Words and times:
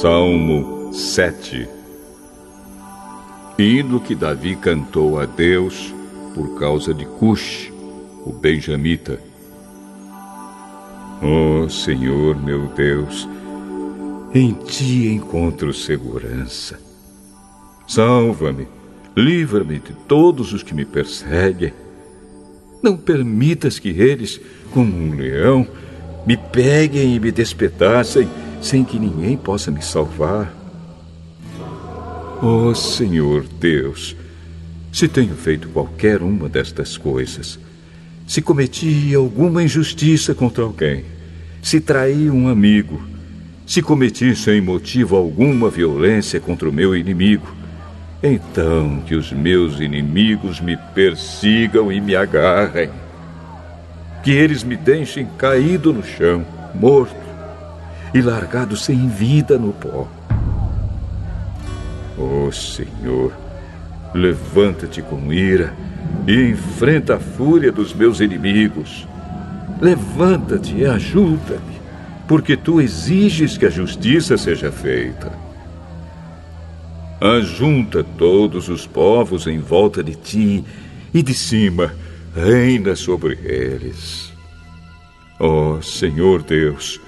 Salmo 0.00 0.92
7 0.92 1.68
Hino 3.56 4.00
que 4.00 4.14
Davi 4.16 4.56
cantou 4.56 5.20
a 5.20 5.24
Deus 5.24 5.94
por 6.34 6.58
causa 6.58 6.92
de 6.92 7.06
Cush, 7.06 7.72
o 8.26 8.32
benjamita. 8.32 9.20
Oh 11.22 11.68
Senhor 11.68 12.36
meu 12.42 12.66
Deus, 12.74 13.28
em 14.34 14.52
ti 14.52 15.06
encontro 15.06 15.72
segurança. 15.72 16.78
Salva-me, 17.86 18.66
livra-me 19.16 19.78
de 19.78 19.92
todos 20.08 20.52
os 20.52 20.64
que 20.64 20.74
me 20.74 20.84
perseguem. 20.84 21.72
Não 22.82 22.96
permitas 22.96 23.78
que 23.78 23.90
eles, 23.90 24.40
como 24.72 24.92
um 24.92 25.14
leão, 25.14 25.64
me 26.26 26.36
peguem 26.36 27.14
e 27.14 27.20
me 27.20 27.30
despedacem 27.30 28.28
sem 28.64 28.82
que 28.82 28.98
ninguém 28.98 29.36
possa 29.36 29.70
me 29.70 29.82
salvar. 29.82 30.50
Oh 32.42 32.74
Senhor 32.74 33.44
Deus, 33.60 34.16
se 34.90 35.06
tenho 35.06 35.34
feito 35.34 35.68
qualquer 35.68 36.22
uma 36.22 36.48
destas 36.48 36.96
coisas, 36.96 37.58
se 38.26 38.40
cometi 38.40 39.14
alguma 39.14 39.62
injustiça 39.62 40.34
contra 40.34 40.64
alguém, 40.64 41.04
se 41.62 41.78
traí 41.78 42.30
um 42.30 42.48
amigo, 42.48 43.02
se 43.66 43.82
cometi 43.82 44.34
sem 44.34 44.62
motivo 44.62 45.14
alguma 45.14 45.68
violência 45.68 46.40
contra 46.40 46.66
o 46.66 46.72
meu 46.72 46.96
inimigo, 46.96 47.54
então 48.22 49.02
que 49.06 49.14
os 49.14 49.30
meus 49.30 49.78
inimigos 49.78 50.58
me 50.58 50.78
persigam 50.94 51.92
e 51.92 52.00
me 52.00 52.16
agarrem. 52.16 52.88
Que 54.22 54.30
eles 54.30 54.64
me 54.64 54.74
deixem 54.74 55.26
caído 55.36 55.92
no 55.92 56.02
chão, 56.02 56.46
morto, 56.74 57.33
e 58.14 58.22
largado 58.22 58.76
sem 58.76 59.08
vida 59.08 59.58
no 59.58 59.72
pó. 59.72 60.08
Oh 62.16 62.50
Senhor, 62.52 63.32
levanta-te 64.14 65.02
com 65.02 65.32
ira 65.32 65.74
e 66.26 66.50
enfrenta 66.50 67.16
a 67.16 67.18
fúria 67.18 67.72
dos 67.72 67.92
meus 67.92 68.20
inimigos. 68.20 69.06
Levanta-te 69.80 70.76
e 70.76 70.86
ajuda-me, 70.86 71.80
porque 72.28 72.56
tu 72.56 72.80
exiges 72.80 73.58
que 73.58 73.66
a 73.66 73.70
justiça 73.70 74.38
seja 74.38 74.70
feita. 74.70 75.32
Ajunta 77.20 78.04
todos 78.04 78.68
os 78.68 78.86
povos 78.86 79.46
em 79.48 79.58
volta 79.58 80.04
de 80.04 80.14
ti 80.14 80.64
e 81.12 81.22
de 81.22 81.34
cima 81.34 81.92
reina 82.34 82.94
sobre 82.94 83.38
eles. 83.42 84.32
Ó 85.40 85.76
oh, 85.76 85.82
Senhor 85.82 86.42
Deus, 86.42 87.00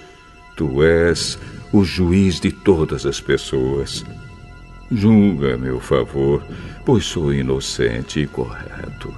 tu 0.57 0.83
és 0.83 1.39
o 1.73 1.85
juiz 1.85 2.41
de 2.41 2.51
todas 2.51 3.07
as 3.07 3.21
pessoas. 3.21 4.05
Julga, 4.91 5.57
meu 5.57 5.79
favor, 5.79 6.43
pois 6.85 7.05
sou 7.05 7.33
inocente 7.33 8.21
e 8.21 8.27
correto. 8.27 9.15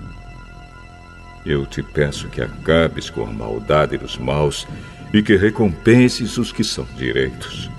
Eu 1.46 1.64
te 1.64 1.82
peço 1.82 2.28
que 2.28 2.42
acabes 2.42 3.08
com 3.08 3.22
a 3.22 3.32
maldade 3.32 3.96
dos 3.96 4.18
maus 4.18 4.66
e 5.14 5.22
que 5.22 5.36
recompenses 5.36 6.36
os 6.36 6.52
que 6.52 6.64
são 6.64 6.86
direitos. 6.96 7.70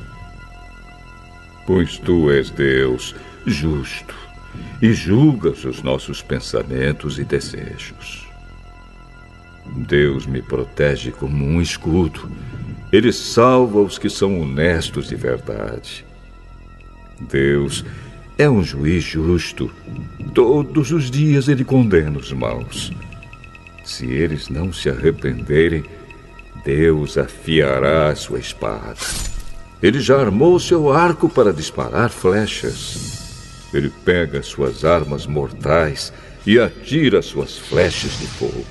Pois 1.67 1.97
tu 1.97 2.31
és 2.31 2.49
Deus 2.49 3.13
justo 3.45 4.15
e 4.81 4.93
julgas 4.93 5.65
os 5.65 5.83
nossos 5.83 6.21
pensamentos 6.21 7.19
e 7.19 7.23
desejos. 7.23 8.27
Deus 9.75 10.25
me 10.25 10.41
protege 10.41 11.11
como 11.11 11.45
um 11.45 11.61
escudo. 11.61 12.31
Ele 12.91 13.13
salva 13.13 13.79
os 13.79 13.97
que 13.97 14.09
são 14.09 14.41
honestos 14.41 15.07
de 15.07 15.15
verdade. 15.15 16.05
Deus 17.19 17.85
é 18.37 18.49
um 18.49 18.63
juiz 18.63 19.03
justo. 19.03 19.69
Todos 20.33 20.91
os 20.91 21.11
dias 21.11 21.47
ele 21.47 21.63
condena 21.63 22.17
os 22.17 22.31
maus. 22.31 22.91
Se 23.83 24.05
eles 24.05 24.49
não 24.49 24.71
se 24.71 24.89
arrependerem, 24.89 25.83
Deus 26.65 27.17
afiará 27.17 28.15
sua 28.15 28.39
espada. 28.39 28.97
Ele 29.81 29.99
já 29.99 30.19
armou 30.19 30.59
seu 30.59 30.91
arco 30.91 31.29
para 31.29 31.53
disparar 31.53 32.09
flechas. 32.09 33.67
Ele 33.73 33.91
pega 34.03 34.41
suas 34.41 34.83
armas 34.83 35.25
mortais 35.25 36.11
e 36.45 36.59
atira 36.59 37.21
suas 37.21 37.57
flechas 37.57 38.17
de 38.19 38.27
fogo. 38.27 38.65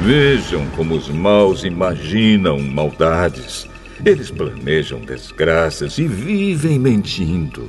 Vejam 0.00 0.64
como 0.76 0.94
os 0.94 1.08
maus 1.08 1.64
imaginam 1.64 2.60
maldades. 2.60 3.68
Eles 4.04 4.30
planejam 4.30 5.00
desgraças 5.00 5.98
e 5.98 6.06
vivem 6.06 6.78
mentindo. 6.78 7.68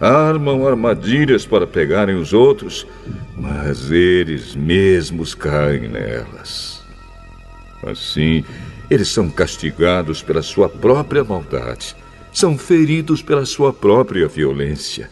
Armam 0.00 0.66
armadilhas 0.66 1.46
para 1.46 1.66
pegarem 1.66 2.16
os 2.16 2.32
outros, 2.32 2.86
mas 3.36 3.90
eles 3.90 4.56
mesmos 4.56 5.34
caem 5.34 5.88
nelas. 5.88 6.82
Assim, 7.86 8.44
eles 8.90 9.08
são 9.08 9.30
castigados 9.30 10.22
pela 10.22 10.42
sua 10.42 10.68
própria 10.68 11.22
maldade, 11.22 11.94
são 12.32 12.58
feridos 12.58 13.22
pela 13.22 13.46
sua 13.46 13.72
própria 13.72 14.26
violência. 14.26 15.08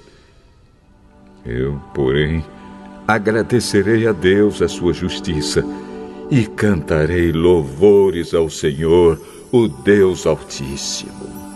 Eu, 1.44 1.80
porém, 1.94 2.44
agradecerei 3.06 4.08
a 4.08 4.12
Deus 4.12 4.60
a 4.60 4.68
sua 4.68 4.92
justiça 4.92 5.64
e 6.30 6.46
cantarei 6.46 7.32
louvores 7.32 8.34
ao 8.34 8.50
Senhor 8.50 9.20
o 9.52 9.68
Deus 9.68 10.26
Altíssimo. 10.26 11.55